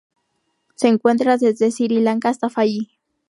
[0.73, 2.89] Se encuentra desde Sri Lanka hasta Fiyi.